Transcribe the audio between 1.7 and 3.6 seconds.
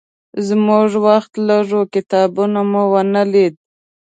و، کتابتون مو ونه لید.